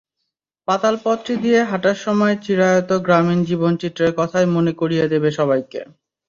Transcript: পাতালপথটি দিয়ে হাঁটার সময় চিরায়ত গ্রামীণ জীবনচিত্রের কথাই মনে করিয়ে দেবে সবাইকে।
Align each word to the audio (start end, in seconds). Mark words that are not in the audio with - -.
পাতালপথটি 0.67 1.33
দিয়ে 1.43 1.59
হাঁটার 1.63 1.97
সময় 2.05 2.35
চিরায়ত 2.43 2.89
গ্রামীণ 3.05 3.39
জীবনচিত্রের 3.43 4.11
কথাই 4.19 4.47
মনে 4.55 4.71
করিয়ে 4.79 5.05
দেবে 5.13 5.29
সবাইকে। 5.39 5.79